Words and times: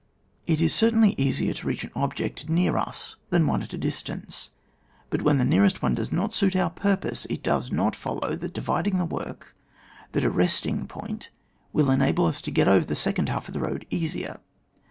It 0.47 0.59
is 0.61 0.73
certainly 0.73 1.13
easier 1.15 1.53
to 1.53 1.67
reach 1.67 1.83
an 1.83 1.91
object 1.95 2.49
near 2.49 2.75
us 2.75 3.17
than 3.29 3.45
one 3.45 3.61
at 3.61 3.71
a 3.73 3.77
distance, 3.77 4.49
but 5.11 5.21
when 5.21 5.37
the 5.37 5.45
nearest 5.45 5.83
one 5.83 5.93
does 5.93 6.11
not 6.11 6.33
suit 6.33 6.55
our 6.55 6.71
purpose 6.71 7.25
it 7.29 7.43
does 7.43 7.71
not 7.71 7.95
follow 7.95 8.35
that 8.35 8.55
dividing 8.55 8.97
the 8.97 9.05
work, 9.05 9.55
that 10.13 10.23
a 10.25 10.31
resting 10.31 10.87
point, 10.87 11.29
will 11.71 11.91
enable 11.91 12.25
us 12.25 12.41
to 12.41 12.49
get 12.49 12.67
over 12.67 12.85
the 12.87 12.95
second 12.95 13.29
half 13.29 13.47
of 13.47 13.53
the 13.53 13.59
road 13.59 13.85
easier. 13.91 14.39